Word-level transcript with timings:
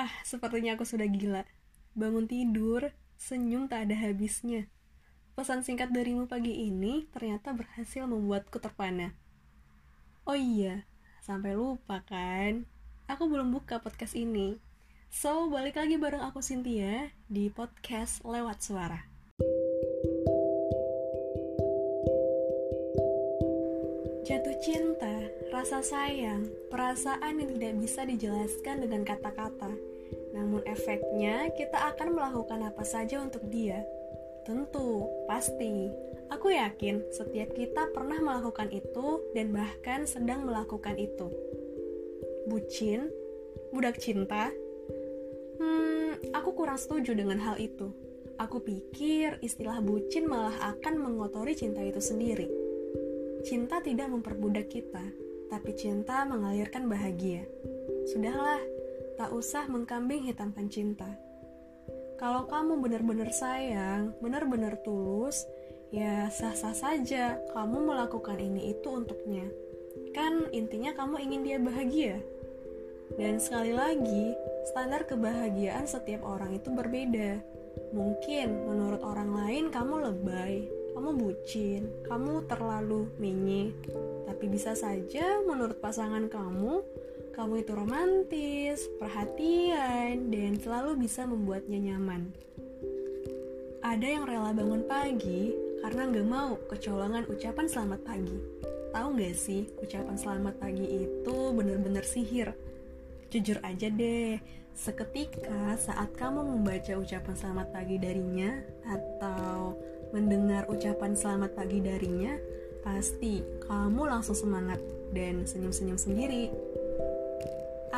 Ah, 0.00 0.08
sepertinya 0.24 0.80
aku 0.80 0.88
sudah 0.88 1.04
gila. 1.04 1.44
Bangun 1.92 2.24
tidur, 2.24 2.88
senyum 3.20 3.68
tak 3.68 3.84
ada 3.84 4.00
habisnya. 4.00 4.64
Pesan 5.36 5.60
singkat 5.60 5.92
darimu 5.92 6.24
pagi 6.24 6.56
ini 6.56 7.04
ternyata 7.12 7.52
berhasil 7.52 8.08
membuatku 8.08 8.56
terpana. 8.64 9.12
Oh 10.24 10.32
iya, 10.32 10.88
sampai 11.20 11.52
lupa 11.52 12.00
kan? 12.08 12.64
Aku 13.12 13.28
belum 13.28 13.52
buka 13.52 13.84
podcast 13.84 14.16
ini. 14.16 14.56
So, 15.12 15.52
balik 15.52 15.76
lagi 15.76 16.00
bareng 16.00 16.24
aku 16.24 16.40
Cynthia 16.40 17.12
di 17.28 17.52
podcast 17.52 18.24
Lewat 18.24 18.64
Suara. 18.64 19.04
Jatuh 24.24 24.56
cinta, 24.64 25.28
rasa 25.52 25.84
sayang, 25.84 26.48
perasaan 26.72 27.36
yang 27.36 27.50
tidak 27.52 27.74
bisa 27.84 28.00
dijelaskan 28.08 28.80
dengan 28.80 29.04
kata-kata. 29.04 29.89
Namun 30.30 30.62
efeknya 30.66 31.50
kita 31.54 31.94
akan 31.94 32.14
melakukan 32.14 32.60
apa 32.66 32.84
saja 32.86 33.18
untuk 33.18 33.42
dia. 33.50 33.82
Tentu, 34.46 35.06
pasti. 35.26 35.90
Aku 36.30 36.54
yakin 36.54 37.02
setiap 37.10 37.50
kita 37.58 37.90
pernah 37.90 38.22
melakukan 38.22 38.70
itu 38.70 39.20
dan 39.34 39.50
bahkan 39.50 40.06
sedang 40.06 40.46
melakukan 40.46 40.94
itu. 40.94 41.26
Bucin, 42.46 43.10
budak 43.74 43.98
cinta. 43.98 44.54
Hmm, 45.58 46.16
aku 46.30 46.54
kurang 46.54 46.78
setuju 46.78 47.12
dengan 47.18 47.42
hal 47.42 47.58
itu. 47.58 47.90
Aku 48.40 48.64
pikir 48.64 49.36
istilah 49.44 49.84
bucin 49.84 50.24
malah 50.24 50.54
akan 50.72 50.96
mengotori 50.96 51.52
cinta 51.52 51.84
itu 51.84 52.00
sendiri. 52.00 52.48
Cinta 53.44 53.84
tidak 53.84 54.08
memperbudak 54.08 54.72
kita, 54.72 55.04
tapi 55.52 55.76
cinta 55.76 56.24
mengalirkan 56.24 56.88
bahagia. 56.88 57.44
Sudahlah, 58.08 58.60
tak 59.20 59.36
usah 59.36 59.68
mengkambing 59.68 60.32
hitamkan 60.32 60.72
cinta. 60.72 61.04
Kalau 62.16 62.48
kamu 62.48 62.80
benar-benar 62.80 63.28
sayang, 63.36 64.16
benar-benar 64.16 64.80
tulus, 64.80 65.44
ya 65.92 66.32
sah-sah 66.32 66.72
saja 66.72 67.36
kamu 67.52 67.84
melakukan 67.84 68.40
ini 68.40 68.72
itu 68.72 68.88
untuknya. 68.88 69.44
Kan 70.16 70.48
intinya 70.56 70.96
kamu 70.96 71.20
ingin 71.20 71.44
dia 71.44 71.58
bahagia. 71.60 72.16
Dan 73.20 73.36
sekali 73.36 73.76
lagi, 73.76 74.32
standar 74.72 75.04
kebahagiaan 75.04 75.84
setiap 75.84 76.24
orang 76.24 76.56
itu 76.56 76.72
berbeda. 76.72 77.44
Mungkin 77.92 78.72
menurut 78.72 79.04
orang 79.04 79.36
lain 79.36 79.68
kamu 79.68 80.00
lebay, 80.00 80.64
kamu 80.96 81.10
bucin, 81.12 81.92
kamu 82.08 82.48
terlalu 82.48 83.04
menye. 83.20 83.76
Tapi 84.24 84.48
bisa 84.48 84.72
saja 84.72 85.44
menurut 85.44 85.76
pasangan 85.76 86.24
kamu, 86.32 86.80
kamu 87.30 87.62
itu 87.62 87.72
romantis, 87.72 88.78
perhatian, 88.98 90.30
dan 90.34 90.58
selalu 90.58 91.06
bisa 91.06 91.24
membuatnya 91.24 91.78
nyaman. 91.78 92.34
Ada 93.80 94.06
yang 94.06 94.24
rela 94.28 94.52
bangun 94.52 94.84
pagi 94.84 95.54
karena 95.80 96.10
nggak 96.10 96.28
mau 96.28 96.58
kecolongan 96.68 97.24
ucapan 97.30 97.66
selamat 97.70 98.00
pagi. 98.04 98.38
Tahu 98.90 99.08
nggak 99.16 99.36
sih, 99.38 99.70
ucapan 99.80 100.16
selamat 100.18 100.54
pagi 100.58 101.06
itu 101.06 101.36
bener-bener 101.54 102.04
sihir. 102.04 102.52
Jujur 103.30 103.62
aja 103.62 103.88
deh, 103.88 104.36
seketika 104.74 105.78
saat 105.78 106.12
kamu 106.18 106.42
membaca 106.44 106.98
ucapan 106.98 107.34
selamat 107.38 107.66
pagi 107.70 107.96
darinya 108.02 108.58
atau 108.84 109.78
mendengar 110.10 110.66
ucapan 110.66 111.14
selamat 111.14 111.54
pagi 111.54 111.78
darinya, 111.78 112.34
pasti 112.82 113.40
kamu 113.70 114.02
langsung 114.10 114.34
semangat 114.34 114.82
dan 115.14 115.46
senyum-senyum 115.46 115.98
sendiri 115.98 116.50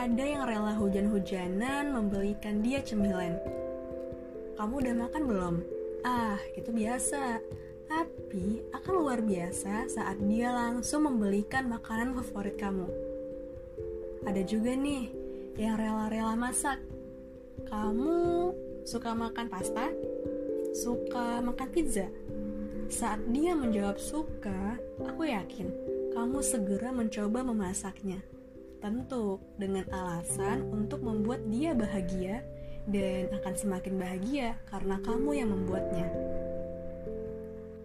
ada 0.03 0.27
yang 0.27 0.43
rela 0.43 0.75
hujan-hujanan 0.75 1.95
membelikan 1.95 2.59
dia 2.59 2.83
cemilan. 2.83 3.39
Kamu 4.59 4.83
udah 4.83 4.95
makan 4.99 5.23
belum? 5.31 5.55
Ah, 6.03 6.43
itu 6.59 6.75
biasa. 6.75 7.39
Tapi 7.87 8.67
akan 8.75 8.93
luar 8.99 9.23
biasa 9.23 9.87
saat 9.87 10.19
dia 10.27 10.51
langsung 10.51 11.07
membelikan 11.07 11.71
makanan 11.71 12.19
favorit 12.19 12.59
kamu. 12.59 12.91
Ada 14.27 14.43
juga 14.43 14.75
nih 14.75 15.07
yang 15.55 15.79
rela-rela 15.79 16.35
masak. 16.35 16.83
Kamu 17.71 18.51
suka 18.83 19.15
makan 19.15 19.47
pasta? 19.47 19.87
Suka 20.75 21.39
makan 21.39 21.69
pizza? 21.71 22.11
Saat 22.91 23.23
dia 23.31 23.55
menjawab 23.55 24.03
suka, 24.03 24.83
aku 24.99 25.31
yakin 25.31 25.71
kamu 26.11 26.43
segera 26.43 26.91
mencoba 26.91 27.47
memasaknya 27.47 28.19
Tentu 28.83 29.39
dengan 29.55 29.87
alasan 29.95 30.67
untuk 30.75 31.07
membuat 31.07 31.47
dia 31.47 31.71
bahagia 31.71 32.43
dan 32.91 33.31
akan 33.31 33.55
semakin 33.55 33.95
bahagia 33.95 34.59
karena 34.67 34.99
kamu 35.07 35.31
yang 35.39 35.55
membuatnya. 35.55 36.11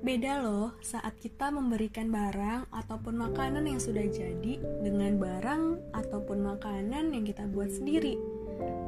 Beda 0.02 0.42
loh 0.42 0.74
saat 0.82 1.14
kita 1.22 1.54
memberikan 1.54 2.10
barang 2.10 2.74
ataupun 2.74 3.14
makanan 3.14 3.70
yang 3.70 3.78
sudah 3.78 4.10
jadi 4.10 4.58
dengan 4.82 5.22
barang 5.22 5.94
ataupun 5.94 6.42
makanan 6.50 7.14
yang 7.14 7.22
kita 7.22 7.46
buat 7.46 7.70
sendiri. 7.70 8.18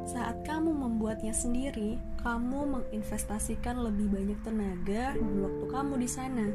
Saat 0.02 0.42
kamu 0.42 0.74
membuatnya 0.74 1.30
sendiri, 1.30 1.94
kamu 2.26 2.74
menginvestasikan 2.74 3.86
lebih 3.86 4.10
banyak 4.10 4.38
tenaga 4.42 5.14
dan 5.14 5.34
waktu 5.46 5.64
kamu 5.70 5.94
di 6.02 6.08
sana. 6.10 6.46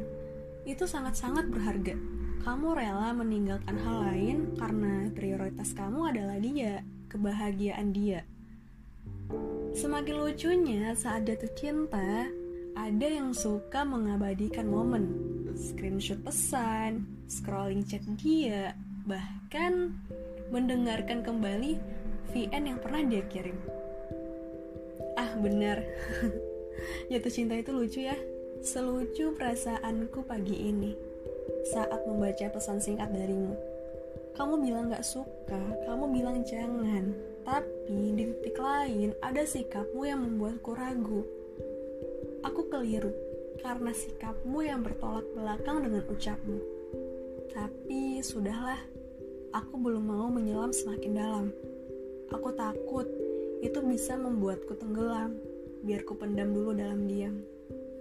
Itu 0.68 0.84
sangat-sangat 0.84 1.48
berharga 1.48 2.15
kamu 2.46 2.78
rela 2.78 3.10
meninggalkan 3.10 3.74
hal 3.82 4.06
lain 4.06 4.54
karena 4.54 5.10
prioritas 5.10 5.74
kamu 5.74 6.14
adalah 6.14 6.38
dia, 6.38 6.78
kebahagiaan 7.10 7.90
dia. 7.90 8.22
Semakin 9.74 10.14
lucunya 10.22 10.94
saat 10.94 11.26
jatuh 11.26 11.50
cinta, 11.58 12.30
ada 12.78 13.06
yang 13.10 13.34
suka 13.34 13.82
mengabadikan 13.82 14.70
momen, 14.70 15.10
screenshot 15.58 16.22
pesan, 16.22 17.02
scrolling 17.26 17.82
chat 17.82 18.06
dia, 18.14 18.78
bahkan 19.10 19.98
mendengarkan 20.54 21.26
kembali 21.26 21.82
VN 22.30 22.62
yang 22.62 22.78
pernah 22.78 23.02
dia 23.10 23.26
kirim. 23.26 23.58
Ah 25.18 25.34
benar, 25.42 25.82
jatuh 27.10 27.32
cinta 27.34 27.58
itu 27.58 27.74
lucu 27.74 28.06
ya, 28.06 28.14
selucu 28.62 29.34
perasaanku 29.34 30.22
pagi 30.22 30.70
ini 30.70 31.05
saat 31.66 32.00
membaca 32.06 32.46
pesan 32.50 32.78
singkat 32.78 33.10
darimu. 33.10 33.54
Kamu 34.36 34.60
bilang 34.60 34.92
gak 34.92 35.02
suka, 35.02 35.62
kamu 35.88 36.12
bilang 36.12 36.44
jangan, 36.44 37.16
tapi 37.42 38.12
di 38.12 38.24
titik 38.36 38.60
lain 38.60 39.16
ada 39.24 39.42
sikapmu 39.42 40.04
yang 40.04 40.20
membuatku 40.22 40.70
ragu. 40.76 41.24
Aku 42.44 42.68
keliru 42.68 43.10
karena 43.64 43.90
sikapmu 43.90 44.60
yang 44.62 44.84
bertolak 44.84 45.24
belakang 45.32 45.82
dengan 45.82 46.04
ucapmu. 46.06 46.58
Tapi 47.50 48.20
sudahlah, 48.20 48.78
aku 49.56 49.74
belum 49.80 50.04
mau 50.04 50.28
menyelam 50.28 50.70
semakin 50.70 51.12
dalam. 51.16 51.46
Aku 52.28 52.52
takut 52.52 53.08
itu 53.64 53.78
bisa 53.80 54.14
membuatku 54.20 54.76
tenggelam. 54.76 55.40
Biar 55.80 56.04
ku 56.04 56.12
pendam 56.12 56.52
dulu 56.52 56.76
dalam 56.76 57.08
diam. 57.08 57.40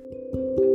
thank 0.06 0.60
you 0.60 0.75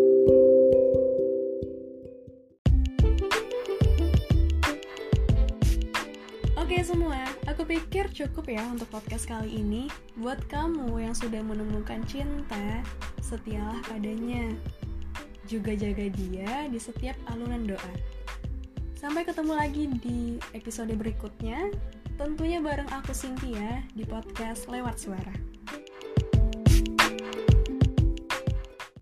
Oke 6.70 6.86
semua, 6.86 7.26
aku 7.50 7.66
pikir 7.66 8.06
cukup 8.14 8.47
ya 8.47 8.62
untuk 8.62 8.86
podcast 8.94 9.26
kali 9.26 9.58
ini. 9.58 9.91
Buat 10.14 10.47
kamu 10.47 11.03
yang 11.03 11.19
sudah 11.19 11.42
menemukan 11.42 11.98
cinta, 12.06 12.86
setialah 13.19 13.82
padanya. 13.91 14.54
Juga 15.50 15.75
jaga 15.75 16.06
dia 16.14 16.70
di 16.70 16.78
setiap 16.78 17.19
alunan 17.26 17.66
doa. 17.66 17.94
Sampai 18.94 19.26
ketemu 19.26 19.58
lagi 19.58 19.91
di 19.98 20.38
episode 20.54 20.94
berikutnya, 20.94 21.75
tentunya 22.14 22.62
bareng 22.62 22.87
aku 22.94 23.10
Cynthia 23.19 23.82
di 23.98 24.06
podcast 24.06 24.70
Lewat 24.70 24.94
Suara. 24.94 25.60